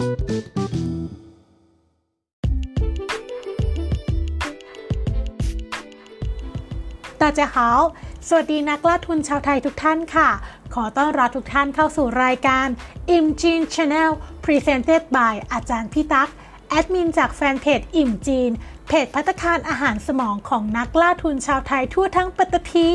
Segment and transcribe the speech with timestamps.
[0.00, 0.04] ตา
[7.34, 7.70] เจ้าฮา
[8.28, 10.28] สวัสดีนักล่าทุนชาวไทยทุกท่านค่ะ
[10.74, 12.66] ขอต้อนรับทุกท่านเข้าสู่รายการ
[13.16, 14.10] Im Jean Channel
[14.44, 16.28] Presented by อาจารย์พี่ตั๊ก
[16.68, 18.50] แอดมินจากแฟนเพจอิ่มจีน
[18.88, 22.88] เพจพัตคารอาหารสมองของนักล่าทุนชาวไทยทั่วทั้งปัตตภี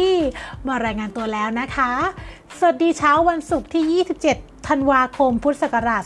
[0.68, 1.92] มารายงานตัวแล้วนะคะ
[2.58, 6.04] สวัสดีเช้าวันศุกร์ที่ 27 ธันวาคมพุทธศักราช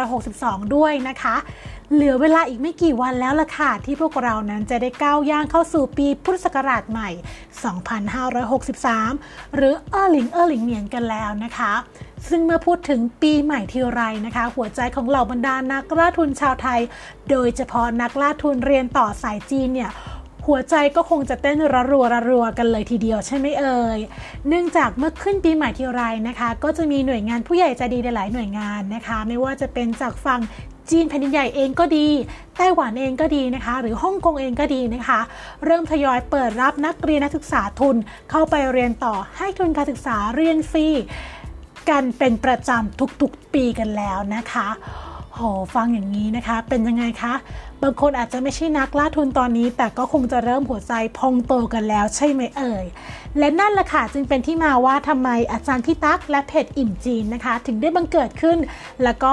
[0.00, 1.36] 2562 ด้วยนะคะ
[1.92, 7.10] เหลือเวลาอีกไม่กี่วันแล้วล่ะค่ะ ที่พวกเรานั้นจะได้ก้าวย่างเข้าสู่ปีพุทธศักราชใหม่
[8.72, 11.72] 2563 หรือเออหลิงเออหลิงเหนียนกันแล้วนะคะ
[12.28, 16.80] ซึ่งเมื่อพูดถึงปีใหม่ทีไรนะคะ หัวใจของเหล่าบรรดานักล่าทุนชาวไทย
[17.30, 19.90] โดยเฉพาะนักล่าทุนเรียนต่อสายจีนเนี่ย
[20.48, 23.98] หัวใจก็คงจะเต้นระรัวระรัวกันเลยทีเดียวใช่ไหมเอ่ย
[24.48, 30.40] เนื่องจากเมื่อขึ้นปีใหม่ทีไรนะคะ ก็จะมีหน่วยงานผู้ใหญ่ใจดีหลายๆหน่วยงานนะคะ ไม่ว่าจะเป็นจากฝั่ง
[30.90, 32.06] จีนแผ่นดินใหญ่เองก็ดี
[32.56, 35.20] ไต้หวันเองก็ดีนะคะ หรือฮ่องกงเองก็ดีนะคะ
[35.64, 37.96] เริ่มทยอยเปิดรับนักเรียนนักศึกษาทุน
[38.30, 40.86] เข้าไปเรียนต่อให้ทุนการศึกษาเรียนฟรี
[41.90, 44.68] กันเป็นประจำทุกๆปีกันแล้วนะคะ
[45.38, 45.44] โห
[45.74, 47.34] ฟังอย่างนี้นะคะ เป็นยังไงคะ
[47.82, 52.86] บางคนอาจจะไม่ใช่นักล่าทุนตอนนี้ แต่ก็คงจะเริ่มหัวใจพองโตกันแล้วใช่ไหมเอ่ย
[53.38, 58.58] และนั่นแหละค่ะจึงเป็นที่มาว่าทำไมอาจารย์พี่ตั๊กและเพจอิ่มจีนนะคะ ถึงได้บังเกิดขึ้น
[59.04, 59.32] แล้วก็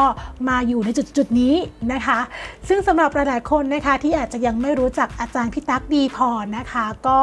[0.50, 1.56] มาอยู่ในจุดจุดนี้
[1.94, 2.20] นะคะ
[2.68, 7.20] ซึ่งสำหรับหลายๆคนนะคะที่อาจจะยังไม่รู้จักอาจารย์พี่ตั๊กดีพอนะคะ ก็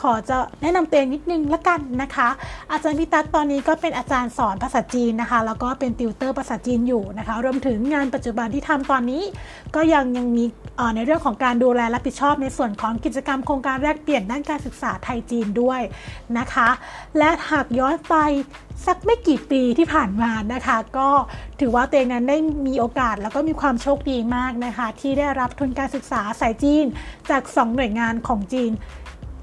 [0.00, 2.28] ขอจะแนะนำตัวเองนิดนึงละกันนะคะ
[2.72, 9.22] อาจารย์พี่ตั๊กตอนนี้ก็เป็นอาจารย์สอนภาษาจีนนะคะ แล้วก็เป็นติวเตอร์ภาษาจีนอยู่นะคะ รวมถึงงานปจจุบันที่ทำตอนนี้
[9.74, 10.44] ก็ยังยังมี
[10.94, 15.80] ในเรื่องของการดูแลรับผิดชอบในส่วนของกิจกรรมโครงการแลกเปลี่ยนด้านการศึกษาไทยจีนด้วย
[16.38, 16.68] นะคะ
[17.18, 18.16] และหากย้อนไป
[18.86, 21.10] สักไม่กี่ปีที่ผ่านมานะคะ ก็
[21.60, 26.84] ถือว่าตัวเองนั้นได้มีโอกาสแล้วก็มีความโชคดีมากนะคะ ที่ได้รับทุนการศึกษาสายจีน
[27.30, 28.70] จาก 2 หน่วยงานของจีน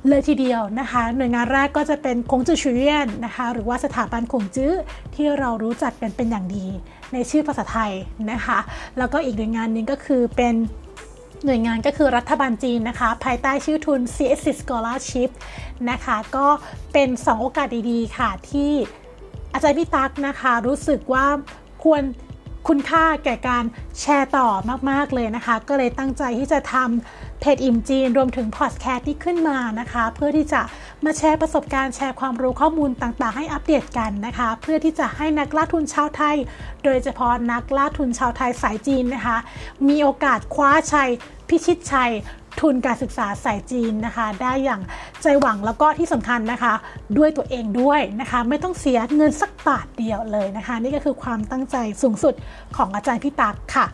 [0.09, 4.73] เลยทีเดียวนะคะ หน่วยงานแรกก็จะเป็นคงจื้อชูเยียนนะคะ หรือว่าสถาบันคงจื้อ
[5.16, 6.67] ที่เรารู้จักกันเป็นอย่างดี
[7.14, 7.92] ในชื่อภาษาไทย
[8.32, 8.60] นะคะ
[8.98, 10.55] แล้วก็อีกหน่วยงานหนึ่งก็คือเป็น
[11.45, 15.30] หน่วยงานก็คือรัฐบาลจีนนะคะ ภายใต้ชื่อทุน CSC Scholarship
[15.89, 16.48] นะคะ ก็
[16.94, 18.71] เป็น 2 โอกาสดีๆ ค่ะ ที่
[19.54, 21.26] อาจารย์พี่ตั๊กนะคะ รู้สึกว่า
[21.83, 22.02] ควร
[22.67, 23.65] คุณค่าแก่การ
[23.99, 24.48] แชร์ต่อ
[24.89, 30.61] มาก ๆ เลยนะคะ ก็เลยตั้งใจที่จะทำเพจอิ่มจีน รวมถึงพอดแคสต์ที่ขึ้นมานะคะ เพื่อที่จะ
[31.05, 36.36] มาแชร์ประสบการณ์แชร์ความรู้ข้อมูลต่างๆ ให้อัปเดตกันนะคะ เพื่อที่จะให้นักล่าทุนชาวไทย
[36.83, 39.37] โดยเฉพาะนักล่าทุนชาวไทยสายจีนนะคะ
[39.87, 41.09] มีโอกาสคว้าชัย
[41.49, 42.11] พิชิตชัย
[42.61, 44.82] ทุนการศึกษาสายจีนนะคะ ได้อย่าง
[45.21, 46.73] ใจหวังแล้วก็ที่สำคัญนะคะ
[47.17, 52.33] ด้วยตัวเองด้วยนะคะ ไม่ต้องเสียเงินสักบาทเดียวเลยนะคะ นี่ก็คือความตั้งใจสูงสุด
[52.77, 53.86] ของอาจารย์พี่ตักค่ะ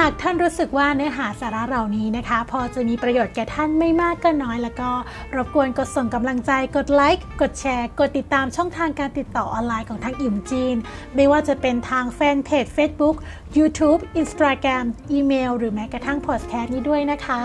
[0.00, 4.90] หากท่านรู้สึกว่าเนื้อหาสาระเหล่านี้นะคะ พอจะมีประโยชน์แก่ท่านไม่มากก็น้อย แล้วก็
[5.34, 10.76] รบกวนกดส่งกำลังใจ กดไลค์ กดแชร์ กดติดตามช่องทางการติดต่อออนไลน์ของทางอิ่มจีน
[11.14, 13.16] ไม่ว่าจะเป็นทางแฟนเพจ Facebook
[13.56, 17.40] YouTube Instagram อีเมล หรือแม้กระทั่งพอดแคสต์นี้ด้วยนะคะ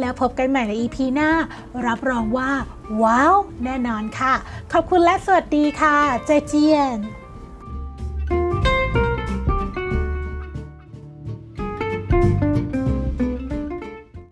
[0.00, 1.30] แล้วพบกันใหม่ใน EP หน้า
[1.86, 2.50] รับรองว่า
[3.02, 3.34] ว้าว
[3.64, 4.34] แน่นอนค่ะ
[4.72, 5.96] ขอบคุณและสวัสดีค่ะ
[6.26, 6.98] เจเจียน